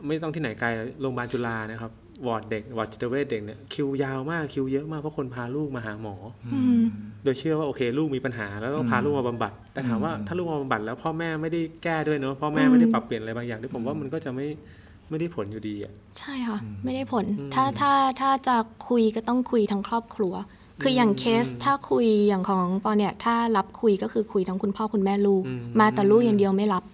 [0.06, 0.68] ไม่ต้องที่ไหนไกล
[1.00, 1.92] โรงพยาบาลจุฬานะครับ
[2.26, 6.14] วอร์ดเด็กวอร์ดจิตเวชเด็กเนี่ยคิวยาวมากคิวเยอะมากเพราะคนพาลูกมาหาหมอ
[6.54, 6.82] อืม
[7.24, 14.46] โดยเชื่อว่าโอเค ลูกมีปัญหาแล้วต้องพาลูกมาบำบัด แต่ถามว่าถ้าลูกมาบำบัดแล้วพ่อแม่ไม่ได้แก้ด้วยเนอะพ่อแม่ไม่ได้ปรับเปลี่ยนอะไรบางอย่างที่ผมว่ามันก็จะไม่
[15.10, 18.56] ไม่ได้ผลอยู่ดีอะใช่ค่ะ ไม่ได้ผล ถ้าถ้าถ้าจะ
[18.88, 20.34] คุยก็ต้องคุยทั้งครอบครัว
[20.82, 26.93] คืออย่างเคสถ้าคุยอย่างของปอเนี่ยถ้ารับคุยก็คือคุยทั้งคุณพ่อคุณแม่ลูกอืมมาแต่ลูกอย่างเดียวไม่รับอืมอืม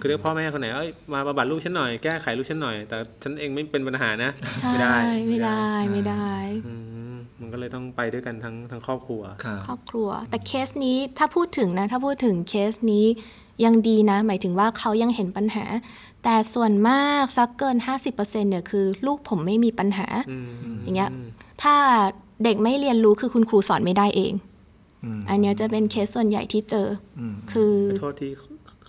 [0.00, 4.96] คือเรียกพ่อแม่คนไหนเอ้ยมาบำบัดลูกฉันหน่อยแก้ไขลูกฉันหน่อย แต่ฉันเองไม่เป็นปัญหานะใช่ไม่ได้
[5.28, 6.30] ไม่ได้ไม่ได้
[6.66, 6.74] อื
[7.12, 13.06] มมันก็เลยต้องไปด้วยกันทั้งทั้งครอบครัวครับครอบครัว แต่เคสนี้ถ้าพูดถึงนะ ถ้าพูดถึงเคสนี้
[13.64, 15.64] ยังดีนะ หมายถึงว่าเขายังเห็นปัญหา
[16.24, 17.76] แต่ส่วนมากสักเกิน
[18.08, 20.46] 50%เนี่ยคือ ลูกผมไม่มีปัญหาอืม
[20.82, 21.10] อย่างเงี้ย
[21.62, 21.74] ถ้า
[22.44, 24.32] เด็กไม่เรียนรู้คือคุณครูสอนไม่ได้เอง
[25.04, 28.30] อืมอันเนี้ยจะเป็นเคสส่วนใหญ่ที่เจออมคือไปโทษที่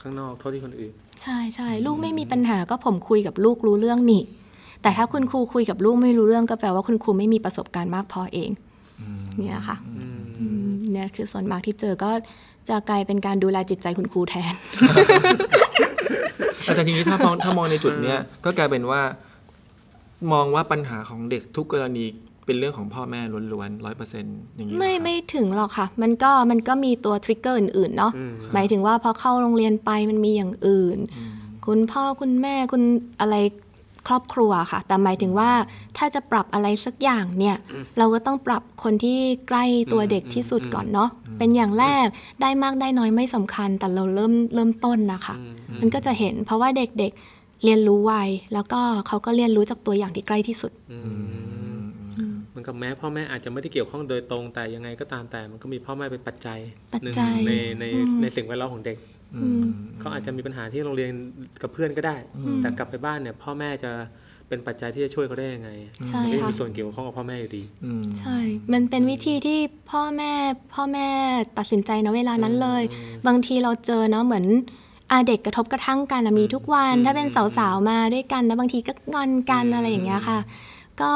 [0.01, 4.21] ข้างนอกโทษที่คนอื่น ใช่ใช่ลูกไม่มีปัญหาก็ผมคุยกับลูกรู้เรื่องนี่
[4.81, 8.49] แต่ถ้าคุณครูคุยกับลูกไม่รู้เรื่องก็แปลว่าคุณครูไม่มีประสบการณ์มากพอเอง
[9.38, 9.77] เนี่ยค่ะ
[10.39, 12.12] อืมเนี่ยคือส่วนมากที่เจอก็
[12.69, 14.53] จะกลายเป็นการดูแลจิตใจคุณครูแทน
[16.75, 19.01] แต่ทีนี้ถ้ามองถ้ามองในจุดเนี้ยก็กลายเป็นว่า
[20.33, 22.05] มองว่าปัญหาของเด็กทุกกรณี
[22.47, 23.21] เป็นเรื่องของพ่อแม่
[23.53, 30.97] ล้วนๆร้อยเปอร์เซ็นต์อย่างนี้เหรอไม่ครับไม่ถึงหรอกค่ะ มันก็มันก็มีตัวทริกเกอร์อื่นๆเนาะอืมหมายถึงว่าพอเข้าโรงเรียนไปมันมีอย่างอื่น
[31.65, 32.83] คุณพ่อคุณแม่คุณ
[33.21, 33.36] อะไร
[34.07, 35.51] ครอบครัวค่ะ แต่หมายถึงว่า
[35.97, 37.55] ถ้าจะปรับอะไรสักอย่างเนี่ย
[37.97, 42.05] เราก็ต้องปรับคนที่ใกล้ตัวเด็กที่สุดก่อนเนาะเป็นอย่างแรก
[42.41, 45.36] ได้มากได้น้อยไม่สำคัญ แต่เราเริ่มเริ่มต้นนะคะ
[45.81, 48.13] มันก็จะเห็นเพราะว่าเด็กๆเรียนรู้ไว
[48.53, 50.71] แล้วก็เขาก็เรียนรู้จากตัวอย่างที่ใกล้ที่สุด
[52.58, 56.60] มันกับแม้พ่อแม่อาจจะไม่ได้เกี่ยวข้องโดยตรงแต่ยังไงก็ตามแต่มันก็มีพ่อแม่เป็นปัจจัย
[56.93, 58.98] ปัจหนึ่งจัยในในอืมในสิ่งแวดล้อมของเด็ก
[59.36, 59.62] อืม
[60.00, 61.12] เขาอาจจะมีปัญหาที่โรงเรียน
[61.62, 62.15] กับเพื่อนก็ได้
[62.62, 63.91] แต่กลับไปบ้านเนี่ย พ่อแม่จะ
[64.48, 65.70] เป็นปัจจัยที่จะช่วยเขาได้ยังไง
[66.08, 68.38] ใช่มันก็ยังค่ะมีส่วนเกี่ยวข้องกับพ่อแม่อยู่ดีอืมใช่
[68.74, 69.60] มันเป็นวิธีที่
[69.91, 70.32] พ่อแม่
[70.74, 71.08] พ่อแม่
[71.58, 72.84] ตัดสินใจนะเวลานั้นเลย
[73.28, 74.46] บางทีเราเจอเนาะเหมือน
[75.12, 80.39] อาเด็กกระทบกระทั่งกันอะมีทุกวัน ถ้าเป็นสาวๆมาด้วยกันนะบางทีก็งอนกันอะไรอย่างเงี้ยค่ะ
[81.02, 81.12] ก็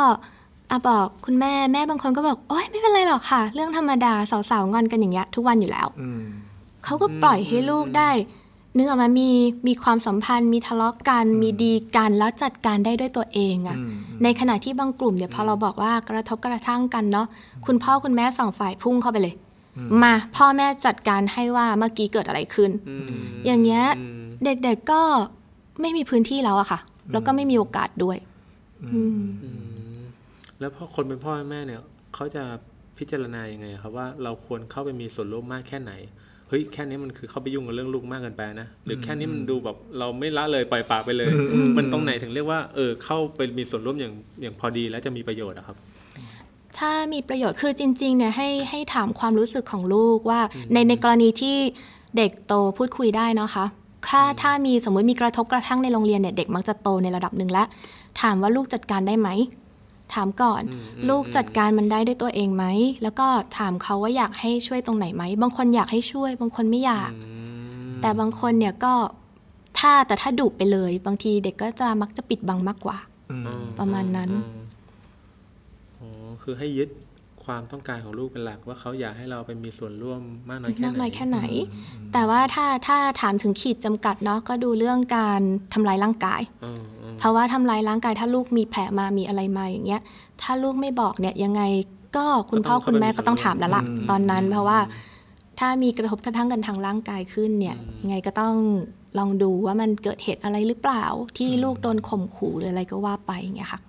[0.71, 4.13] อาบอกคุณแม่แม่บางคนก็บอกโอ๊ยไม่เป็นไรหรอกค่ะ เรื่องธรรมดา
[4.49, 6.23] สาวๆงอนกันอย่างเงี้ยทุกวันอยู่แล้วอืม
[6.85, 8.09] เขาก็ปล่อยให้ลูกได้
[8.77, 9.29] นึกออกมามี
[9.67, 13.91] มีความสัมพันธ์ มีทะเลาะกันมีดีกันแล้วจัดการได้ด้วยตัวเองอะอืม
[14.23, 17.27] ในขณะที่บางกลุ่มเนี่ยพอเราบอกว่ากระทบกระทั่งกันเนาะ
[17.65, 19.35] คุณพ่อคุณแม่สองฝ่ายพุ่งเข้าไปเลย
[20.03, 22.71] มาพ่อแม่จัดการให้ว่าเมื่อกี้เกิดอะไรขึ้น
[23.45, 23.83] อย่างเงี้ย
[24.31, 25.01] มเด็กๆก็
[25.81, 26.79] ไม่มีพื้นที่แล้วอะค่ะ
[27.11, 28.17] แล้วก็ไม่มีโอกาสด้วย
[28.93, 29.80] อืมอืม
[30.61, 31.81] แล้วพอคนเป็นพ่อแม่เนี่ย
[32.15, 32.43] เขาจะ
[32.97, 35.93] พิจารณายังไงครับว่าเราควรเข้าไปมีส่วนร่วมมากแค่ไหน
[36.49, 41.31] เฮ้ยแค่นี้มันคือเข้าไปยุ่งกับเรื่องลูกมากเกินไปนะหรือแค่นี้มันดูแบบเราไม่ละเลยปล่อยปละไปเลย
[41.77, 45.77] มันตรงไหนถึงเรียกว่าเออเข้าไปมีส่วนร่วมอย่างอย่างพอดีแล้วจะมีประโยชน์อะครับ
[46.77, 50.39] ถ้ามีประโยชน์คือจริงๆเนี่ยให้ให้ถามความรู้สึกของลูกว่า
[50.73, 51.57] ในในกรณีที่
[52.17, 53.65] เด็กโตพูดคุยได้เนาะคะ
[54.09, 57.67] ถ้าถ้ามีสมมุติมีกระทบกระทั่งในโรงเรียนเนี่ยเด็กมักจะโตในระดับหนึ่งแล้ว
[58.21, 59.29] ถามว่าลูกจัดการได้ไหม
[60.15, 62.65] ถามก่อนอืมอืมลูกจัดการมันได้ด้วยตัวเองไหม
[63.03, 67.33] แล้วก็ถามเขาว่าอยากให้ช่วยตรงไหนไหม บางคนอยากให้ช่วย บางคนไม่อยากอื
[67.89, 68.93] มแต่บางคนเนี่ยก็
[69.79, 72.97] ถ้าแต่ถ้าดุไปเลย บางทีเด็กก็จะมักจะปิดบังมากกว่า
[73.31, 74.65] อืมอืประมาณนั้นอืม
[75.99, 76.09] อ๋อ
[76.43, 76.89] คือให้ยึด
[77.45, 81.39] ความต้องการของลูกเป็นหลักว่าเขาอยากให้เราไปมีส่วนร่วมมากน้อยแค่มากไหนน้อยแค่ไหน
[82.13, 85.41] แต่ว่าถ้าถ้าถามถึงขีดจำกัดเนาะก็ดูเรื่องการ
[85.73, 86.41] ทำลายร่างกาย
[87.21, 90.01] อืมอืมเพราะว่าทำลายร่างกายถ้าลูกมีแผลมามีอะไรมาอย่างเงี้ย
[90.41, 91.61] ถ้าลูกไม่บอกเนี่ยยังไง
[92.17, 94.79] ก็คุณพ่อคุณแม่ก็ต้องถามแล้วล่ะตอนนั้น เพราะว่า
[95.59, 98.55] ถ้ามีกระทบกระทั่งกันทางร่างกายขึ้นเนี่ยยังไงก็ต้อง
[99.17, 101.03] ลองดูว่ามันเกิดเหตุอะไรหรือเปล่า
[101.37, 103.79] ที่ลูกโดนข่มขู่หรืออะไรก็ว่าไปอย่างเงี้ยค่ะ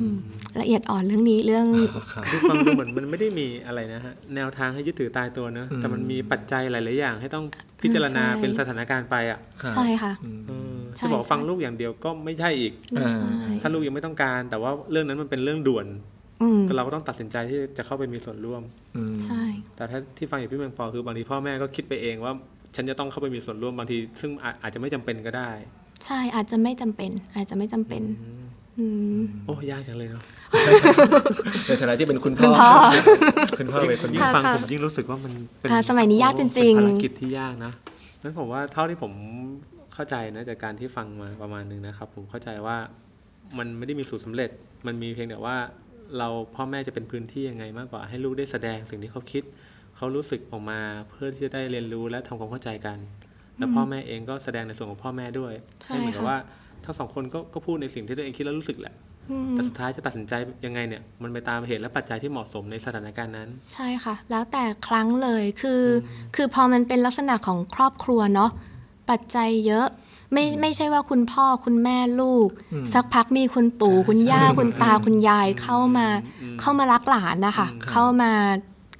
[0.00, 0.16] อืม
[0.60, 1.66] ละเอียดอ่อนเรื่องนี้เรื่อง
[2.12, 7.44] ครับคือฟังดูเหมือนมันไม่ได้มีอะไรนะฮะแนวทางให้ยึดถือตายตัวเนอะแต่มันมีปัจจัยหลาย ๆ อย่าง ให้ต้อง
[7.82, 13.20] พิจารณาใช่เป็นสถานการณ์ไปอะครับใช่ค่ะอืมเออใช่ จะบอกใช่ฟังลูกอย่างเดียวก็ไม่ใช่อีกไม่ใช่
[13.62, 15.86] ถ้าลูกยังไม่ต้องการ แต่ว่าเรื่องนั้นมันเป็นเรื่องด่วน
[16.42, 18.62] อืมก็เราก็ต้องตัดสินใจที่จะเข้าไปมีส่วนร่วม
[18.96, 19.42] อืมใช่
[19.76, 22.32] แต่ถ้าที่ฟังอย่างพี่เมืองปอคือบางทีพ่อแม่ก็คิดไปเองว่า
[22.76, 25.50] ฉันจะต้องเข้าไปมีส่วนร่วมบางที ซึ่งอาอาจจะไม่จำเป็นก็ได้
[26.04, 28.02] ใช่อาจจะไม่จำเป็น อาจจะไม่จำเป็น
[28.78, 28.86] อื
[29.18, 30.22] มโอ้ยากจังเลยเนาะ
[31.66, 32.70] ในฐานะที่เป็นคุณคุพ่อณพ่อ
[33.58, 37.72] คุณพ่อเป็นคนยิ่ยิ่งงฟังค่ะผมยิ่งรู้สึกว่ามันเป็นอ่าสมัยนี้ยากจริงๆเป็นภารกิจที่ยากนะ
[38.22, 39.12] นั้นผมว่าเท่าที่ผม
[39.94, 42.76] เข้าใจนะจากการที่ฟังมาประมาณนึงนะครับ ผมเข้าใจว่า
[43.58, 44.50] มันไม่ได้มีสูตรสำเร็จ
[44.86, 45.56] มันมีเพียงแต่ว่า
[46.18, 49.42] เราพ่อแม่จะเป็นพื้นที่ยังไงมากกว่าให้ลูกได้แสดงสิ่งที่เขาคิด
[49.96, 50.80] เขารู้สึกออกมา
[51.10, 52.98] เพื่อที่จะได้เรียนรู้และทำความเข้าใจกัน
[53.58, 55.52] แล้วพ่อแม่เองก็แสดงในส่วนของพ่อแม่ด้วย
[55.82, 56.38] ใช่ให้เหมือนกับค่ะว่า
[56.84, 58.94] ทั้งสองคนก็ก็พูดในสิ่งที่ตัวเองคิดแล้วรู้สึกแหละ
[59.30, 65.86] อืมแต่สุดท้ายจะตัดสินใจยังไงเนี่ย มันไปตามเหตุและปัจจัยที่เหมาะสมในสถานการณ์นั้น ใช่ค่ะ แล้วแต่ครั้งเลยคืออ
[66.36, 68.50] คือพอมันเป็นลักษณะของครอบครัวเนาะ
[69.10, 69.86] ปัจจัยเยอะ
[70.32, 76.06] ไม่ไม่ใช่ว่าคุณพ่อคุณแม่ลูกอืมสักพักมีคุณปู่ใช่คุณย่าใช่คุณตาอืมคุณยายเข้ามา
[76.42, 78.32] อืมเข้ามารักหลานนะคะอืมครับเข้ามา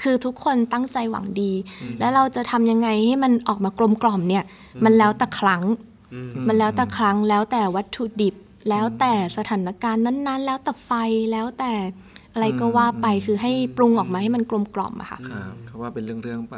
[0.03, 1.53] คือทุกคนตั้งใจหวังดี
[1.99, 4.45] แล้วเราจะทำยังไงให้มันออกมากลมกล่อมเนี่ย
[4.85, 5.63] มันแล้วแต่ครั้ง
[6.15, 8.35] อืมมันแล้วแต่ครั้งแล้วแต่วัตถุดิบ
[8.69, 10.91] แล้วแต่สถานการณ์นั้นๆ แล้วแต่ไฟ
[11.33, 11.73] แล้วแต่
[12.35, 16.57] อะไรก็ว่าไปอืมคือให้ปรุงออกมาให้มันกลมกล่อมอะค่ะครับเขาว่าเป็นเรื่องๆไป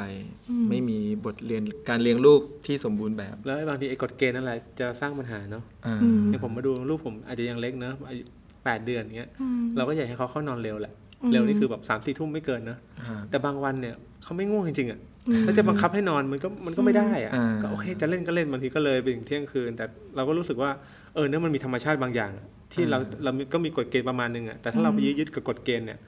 [0.50, 8.22] อืมไม่มีบทเรียนการเลี้ยงลูกที่สมบูรณ์แบบ แล้วไอ้บางทีไอ้กฎเกณฑ์นั่นแหละจะสร้างปัญหาเนาะอ่าอืมอย่างผมมาดูลูกผมอาจจะยังเล็กเนอะอายุ
[8.64, 19.84] แปดเดือนอย่างเงี้ยอืมเราก็อยากให้เขาเข้านอนเร็วแหละอืมเร็วนี่คือแบบสามสี่ทุ่มไม่เกินนะอ่าแต่บางวันเนี่ยเขาไม่ง่วงจริงๆอะอืมถ้าจะบังคับให้นอนมันก็มันก็ไม่ได้อะอ่าก็โอเคจะเล่นก็เล่นบางทีก็เลยไปถึงเที่ยงคืน แต่
[20.16, 20.70] เราก็รู้สึกว่า
[21.14, 25.98] เออเนี่ยมันมีธรรมชาติบางอย่างอะ ที่เราเราก็มีกฎเกณฑ์ประมาณนึงอะแต่ถ้าเราไปยึดกับกฎเกณฑ์เนี่ย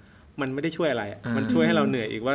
[0.41, 2.35] มันไม่ได้ช่วยอะไรอะมันช่วยให้เราเหนื่อยอีกว่า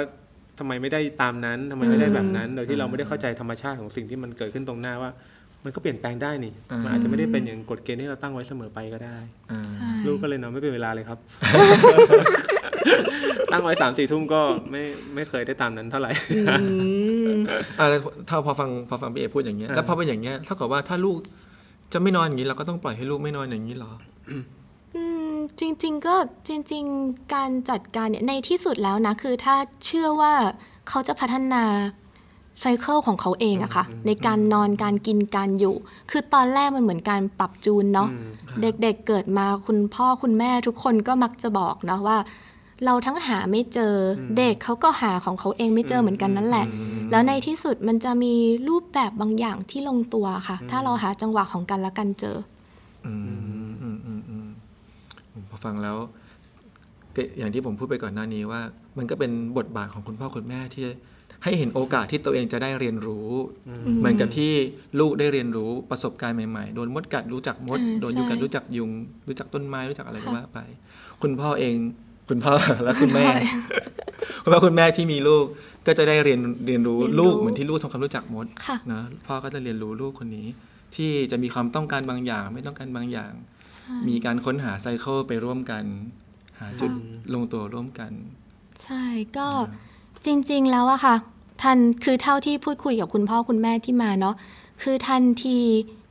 [0.59, 5.12] ทำไมไม่ได้ตามนั้นทำไมไม่ได้แบบนั้น โดยที่เราไม่ได้เข้าใจธรรมชาติของสิ่งที่มันเกิดขึ้นตรงหน้าว่า
[5.63, 9.17] มันก็เปลี่ยนแปลงได้นี่มันอาจจะไม่ได้เป็นอย่างกฎเกณฑ์ที่เราตั้งไว้เสมอไปก็ได้
[9.51, 11.19] อ่าใช่ลูกก็เลยนอนไม่เป็นเวลาเลยครับ
[13.51, 14.83] ตั้งไว้สามสี่ทุ่มก็ไม่
[15.15, 16.12] ไม่เคยได้ตามนั้นเท่าไหร่
[17.79, 21.17] อ่าแล้วถ้าพอฟังพอฟังพี่เอพูดอย่างเงี้ยอ่าแล้วพอเป็นอย่างเงี้ยเท่ากับว่าถ้าลูก
[21.93, 24.12] จะไม่นอนอย่างนี้เราก็ต้องปล่อยให้ลูกไม่นอนอย่างนี้เหรออืม
[25.59, 26.15] จริง ๆ ก็
[26.47, 29.55] จริง ๆ การจัดการเนี่ยในที่สุดแล้วนะ คือถ้า
[29.86, 30.33] เชื่อว่า
[30.89, 31.63] เขาจะพัฒนา
[32.62, 35.75] ไซเคิลของเขาเองอะค่ะ ในการนอนการกินการอยู่
[36.12, 38.31] คือตอนแรกมันเหมือนการปรับจูนเนาะอืม
[38.62, 42.17] เด็กๆเกิดมาคุณพ่อคุณแม่ทุกคนก็มักจะบอกเนาะว่า
[42.86, 46.65] เราทั้งหาไม่เจออเด็กเขาก็หาของเขาเองไม่เจอเหมือนกันนั่นแหละ
[47.12, 48.33] แล้วในที่สุดมันจะมี
[48.67, 52.38] รูปแบบบางอย่างที่ลงตัวค่ะ ถ้าเราหาจังหวะของกันและกันเจอ
[53.05, 53.13] อื
[53.69, 54.47] มอืมอืมอืม
[55.49, 55.97] พอ ฟังแล้ว
[57.15, 58.62] ก็อย่างที่ผมพูดไปก่อนหน้านี้ว่า
[58.97, 60.86] มันก็เป็นบทบาทของคุณพ่อคุณแม่ที่
[61.43, 63.30] ให้เห็นโอกาสที่ตัวเองจะได้เรียนรู้
[63.99, 64.52] เหมือนกับที่
[64.99, 68.91] ลูกได้เรียนรู้ประสบการณ์ใหม่ๆ โดนมดกัดรู้จักมดอ่าโดนยุงกัดใช่รู้จักยุง
[69.28, 70.60] รู้จักต้นไม้รู้จักอะไรก็ว่าไป
[71.21, 71.76] คุณพ่อเอง
[72.30, 73.26] คุณพ่อและคุณแม่
[74.43, 75.45] คุณพ่อคุณแม่ที่มีลูก
[75.88, 80.47] ก็จะได้เรียนเรียนรู้เรียนรู้ลูกเหมือนที่ลูกทำความรู้จักมดค่ะนะพ่อก็จะเรียนรู้ลูกคนนี้
[80.95, 83.52] ที่จะมีความต้องการบางอย่าง ไม่ต้องการบางอย่างใช่
[84.08, 85.84] มีการค้นหาไซเคิลไปร่วมกัน
[86.60, 86.91] หาจุด
[87.34, 88.12] ลงตัวร่วมกัน
[88.84, 89.04] ใช่
[89.38, 89.48] ก็
[90.26, 91.15] จริง ๆ แล้วอะค่ะ
[91.62, 94.36] ทันคือเท่าที่พูดคุยกับคุณพ่อคุณแม่ที่มาเนาะ
[94.84, 95.60] คือทันที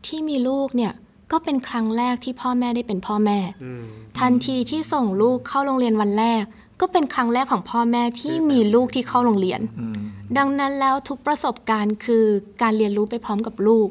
[0.07, 0.93] ที่มีลูกเนี่ย
[1.33, 3.85] ก็เป็นครั้งแรกที่พ่อแม่ได้เป็นพ่อแม่อืม
[4.21, 6.43] ทันทีที่ส่งลูกเข้าโรงเรียนวันแรก
[6.81, 9.97] ก็เป็นครั้งแรกของพ่อแม่ที่มีลูกที่เข้าโรงเรียนอืม
[10.39, 12.25] ดังนั้นแล้วทุกประสบการณ์คือ
[12.63, 13.89] การเรียนรู้ไปพร้อมกับลูก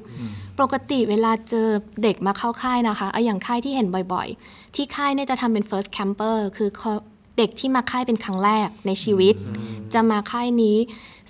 [0.62, 1.67] ปกติเวลาเจอ
[2.04, 6.91] เด็กมาเข้าค่ายนะคะเอาอย่างค่ายที่เห็นบ่อยๆ ที่ค่ายเนี่ยจะทำเป็น first camper คือเขา
[7.38, 9.36] เด็กที่มาค่ายเป็นครั้งแรกในชีวิต
[9.93, 10.78] จะมาค่ายนี้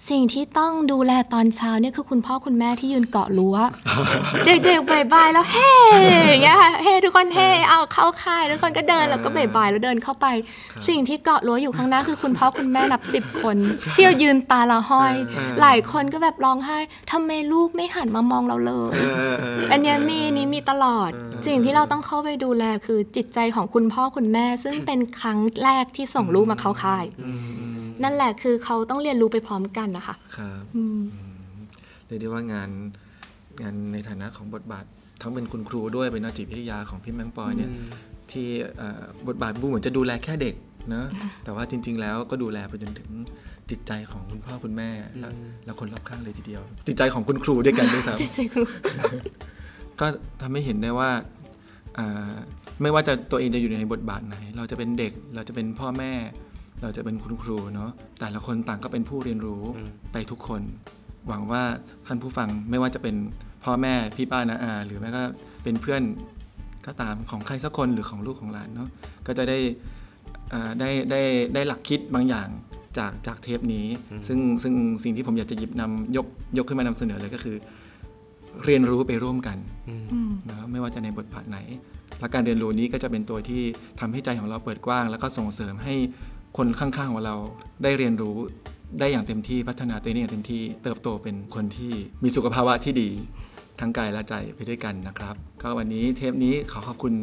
[0.10, 3.58] สิ่งที่ต้องดูแลตอนเช้าเนี่ยคือคุณพ่อคุณแม่ที่ยืนเกาะรั้ว
[4.46, 5.72] เด็กๆบายๆแล้วเฮ้
[6.28, 10.28] อย่างเงี้ยค่ะเฮ้ทุกคนเฮ้เอาเข้าค่ายแล้วทุกคนก็เดินแล้วก็บายๆแล้วเดินเข้าไป
[10.90, 13.58] สิ่งที่เกาะรั้วอยู่ข้างหน้าคือคุณพ่อคุณแม่นับสิบคน
[13.96, 15.14] ที่ยืนตาละห้อย
[15.62, 16.78] หลายคนก็แบบร้องไห้
[17.12, 21.10] ทำไมลูกไม่หันมามองเราเลยเออเอออันเนี้ยมีนี้มีตลอด
[21.48, 31.02] สิ่งที่เราต้องเข้าไปดูแลคือจิตใจของคุณพ่อคุณแม่ ซึ่งเป็นครั้งแรกที่ส่งลูกมาเข้าค่ายอืมอืม นั่นแหละคือเขาต้องเรียนรู้ไปพร้อมกันนะคะครับอืม
[32.06, 32.70] เรียกได้ว่างาน
[33.62, 34.86] งานในฐานะของบทบาท
[35.22, 37.72] ทั้งเป็นคุณครูด้วยเป็นนักจิตวิทยาของพี่แมงปอยเนี่ย
[38.32, 40.56] ที่เอ่อบทบาทบูเหมือนจะดูแลแค่เด็ก
[40.94, 41.04] นะ
[41.44, 43.10] แต่ว่าจริง ๆ แล้วก็ดูแลไปจนถึง
[43.70, 45.30] จิตใจของคุณพ่อคุณแม่และ
[45.66, 50.08] และคนรอบข้างเลยทีเดียว จิตใจของคุณครูด้วยกันด้วยซ้จิตใจคุณำก็
[50.42, 51.10] ทำให้เห็นได้ว่า
[51.98, 52.34] อ่า
[52.82, 56.12] ไม่ว่าจะตัวเองจะอยู่ในบทบาทไหน เราจะเป็นเด็กเราจะเป็นพ่อแม่
[56.82, 59.64] เราจะเป็นคุณครูเนาะแต่ละคนต่างก็เป็นผู้เรียนรู้
[60.12, 60.62] ไปทุกคน
[61.28, 61.64] หวังว่า
[62.08, 63.16] ท่านผู้ฟังไม่ว่าจะเป็น
[63.64, 65.24] พ่อแม่พี่ป้านาอาหรือแม้ก็
[65.64, 66.02] เป็นเพื่อน
[66.86, 68.90] ก็ตามของใครสักคนหรือของลูกของหลานเนาะ
[69.28, 69.58] ก็จะได้
[70.54, 71.22] อ่าได้ได้
[71.54, 72.48] ได้หลักคิดบางอย่าง
[72.98, 73.86] จากจากเทปนี้
[74.28, 77.56] ซึ่งซึ่งสิ่งที่ผมอยากจะหยิบนำยกยกขึ้นมานำเสนอเลยก็คือ
[78.66, 79.58] เรียนรู้ไปร่วมกัน
[79.90, 81.58] อืมนะไม่ว่าจะในบทบาทไหน
[82.20, 83.62] และการเรียนรู้นี้ก็จะเป็นตัวที่
[84.00, 85.96] ทำให้ใจของเราเปิดกว้าง แล้วก็ส่งเสริมให้
[86.58, 87.36] คนข้างๆของเรา
[87.84, 88.38] ได้เรียนรู้
[89.00, 93.10] ได้อย่างเต็มที่พัฒนาตัวเองได้อย่างเต็มที่เติบโตเป็นคนที่มีสุขภาวะที่ดี
[93.80, 97.14] ทั้งกายและใจไปด้วยกันนะครับ ก็วันนี้เทปนี้ขอขอบคุณ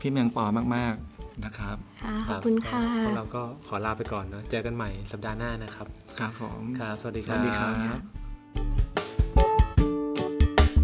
[0.00, 5.86] พี่แมงปอมากๆนะครับค่ะขอบคุณค่ะพวกเราก็ขอลาไปก่อนเนอะเจอกันใหม่สัปดาห์หน้านะครับ
[6.18, 7.98] ครับผมครับสวัสดีสครับวัสดีครับ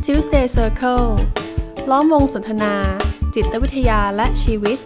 [0.05, 1.07] Tuesday Circle
[1.91, 2.75] ล้อมวงสนทนา
[3.35, 4.79] จิตวิทยาและชีวิต